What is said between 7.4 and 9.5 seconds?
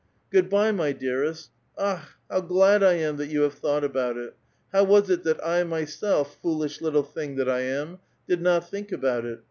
I am, did not think about it?